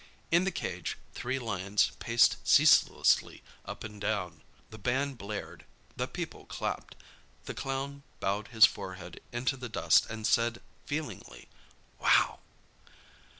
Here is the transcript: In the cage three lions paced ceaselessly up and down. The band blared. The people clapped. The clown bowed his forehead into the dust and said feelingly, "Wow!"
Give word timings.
In 0.31 0.45
the 0.45 0.51
cage 0.51 0.97
three 1.13 1.37
lions 1.37 1.91
paced 1.99 2.37
ceaselessly 2.43 3.43
up 3.65 3.83
and 3.83 4.01
down. 4.01 4.41
The 4.71 4.79
band 4.79 5.19
blared. 5.19 5.63
The 5.95 6.07
people 6.07 6.47
clapped. 6.47 6.95
The 7.45 7.53
clown 7.53 8.01
bowed 8.19 8.47
his 8.47 8.65
forehead 8.65 9.21
into 9.31 9.57
the 9.57 9.69
dust 9.69 10.07
and 10.09 10.25
said 10.25 10.59
feelingly, 10.87 11.49
"Wow!" 11.99 12.39